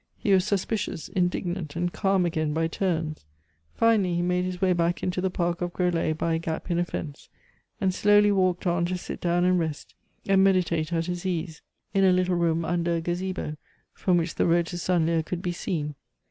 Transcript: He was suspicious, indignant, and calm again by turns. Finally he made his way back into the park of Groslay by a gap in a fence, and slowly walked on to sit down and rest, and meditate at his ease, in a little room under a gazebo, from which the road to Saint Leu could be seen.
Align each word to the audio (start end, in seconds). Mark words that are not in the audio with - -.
He 0.17 0.33
was 0.33 0.45
suspicious, 0.45 1.09
indignant, 1.09 1.75
and 1.75 1.93
calm 1.93 2.25
again 2.25 2.53
by 2.55 2.67
turns. 2.67 3.23
Finally 3.75 4.15
he 4.15 4.23
made 4.23 4.45
his 4.45 4.59
way 4.59 4.73
back 4.73 5.03
into 5.03 5.21
the 5.21 5.29
park 5.29 5.61
of 5.61 5.73
Groslay 5.73 6.11
by 6.17 6.33
a 6.33 6.39
gap 6.39 6.71
in 6.71 6.79
a 6.79 6.85
fence, 6.85 7.29
and 7.79 7.93
slowly 7.93 8.31
walked 8.31 8.65
on 8.65 8.83
to 8.85 8.97
sit 8.97 9.21
down 9.21 9.45
and 9.45 9.59
rest, 9.59 9.93
and 10.27 10.43
meditate 10.43 10.91
at 10.91 11.05
his 11.05 11.23
ease, 11.23 11.61
in 11.93 12.03
a 12.03 12.11
little 12.11 12.33
room 12.35 12.65
under 12.65 12.95
a 12.95 13.01
gazebo, 13.01 13.57
from 13.93 14.17
which 14.17 14.33
the 14.33 14.47
road 14.47 14.65
to 14.65 14.79
Saint 14.79 15.05
Leu 15.05 15.21
could 15.21 15.43
be 15.43 15.51
seen. 15.51 15.93